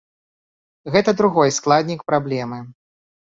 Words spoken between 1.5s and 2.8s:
складнік праблемы.